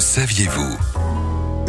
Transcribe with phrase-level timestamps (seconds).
[0.00, 0.78] saviez-vous?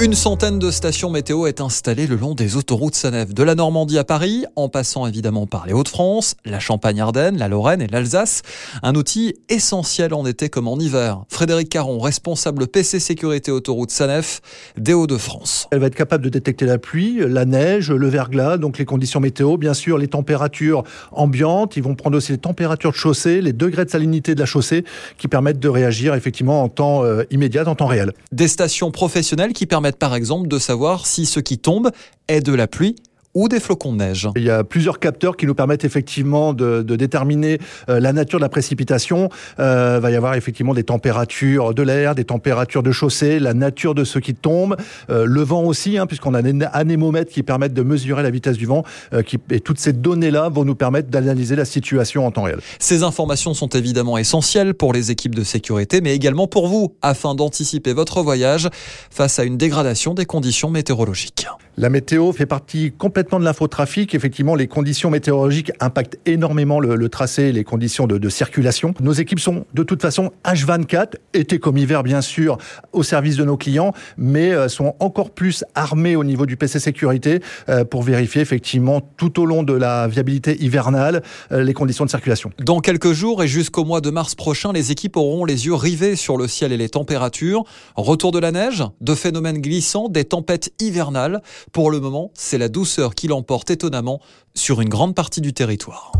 [0.01, 3.97] Une centaine de stations météo est installée le long des autoroutes Sanef, de la Normandie
[3.97, 8.43] à Paris, en passant évidemment par les Hauts-de-France, la Champagne-Ardenne, la Lorraine et l'Alsace.
[8.81, 11.25] Un outil essentiel en été comme en hiver.
[11.27, 14.39] Frédéric Caron, responsable PC sécurité autoroute Sanef
[14.77, 15.67] des Hauts-de-France.
[15.71, 19.19] Elle va être capable de détecter la pluie, la neige, le verglas, donc les conditions
[19.19, 21.75] météo, bien sûr les températures ambiantes.
[21.75, 24.85] Ils vont prendre aussi les températures de chaussée, les degrés de salinité de la chaussée,
[25.17, 28.13] qui permettent de réagir effectivement en temps euh, immédiat, en temps réel.
[28.31, 31.91] Des stations professionnelles qui permettent par exemple de savoir si ce qui tombe
[32.27, 32.95] est de la pluie
[33.33, 34.29] ou des flocons de neige.
[34.35, 38.43] Il y a plusieurs capteurs qui nous permettent effectivement de, déterminer euh, la nature de
[38.43, 39.29] la précipitation.
[39.59, 43.53] Euh, il va y avoir effectivement des températures de l'air, des températures de chaussée, la
[43.53, 44.75] nature de ce qui tombe,
[45.09, 48.57] euh, le vent aussi, hein, puisqu'on a des anémomètres qui permettent de mesurer la vitesse
[48.57, 48.83] du vent.
[49.25, 52.59] qui, et toutes ces données-là vont nous permettre d'analyser la situation en temps réel.
[52.79, 57.35] Ces informations sont évidemment essentielles pour les équipes de sécurité, mais également pour vous, afin
[57.35, 58.69] d'anticiper votre voyage
[59.09, 61.47] face à une dégradation des conditions météorologiques.
[61.77, 64.13] La météo fait partie complètement de l'infotrafic.
[64.13, 68.93] Effectivement, les conditions météorologiques impactent énormément le, tracé et les conditions de, circulation.
[68.99, 72.57] Nos équipes sont de toute façon H24, été comme hiver bien sûr,
[72.91, 76.79] au service de nos clients, mais euh, sont encore plus armées au niveau du PC
[76.79, 82.05] sécurité euh, pour vérifier effectivement tout au long de la viabilité hivernale euh, les conditions
[82.05, 82.51] de circulation.
[82.59, 86.15] Dans quelques jours et jusqu'au mois de mars prochain, les équipes auront les yeux rivés
[86.15, 87.63] sur le ciel et les températures.
[87.95, 91.41] Retour de la neige, de phénomènes glissants, des tempêtes hivernales.
[91.71, 94.21] Pour le moment, c'est la douceur qui l'emporte étonnamment
[94.55, 96.11] sur une grande partie du territoire.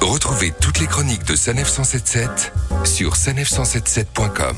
[0.00, 2.52] Retrouvez toutes les chroniques de Sanef 177
[2.84, 4.56] sur sanef177.com.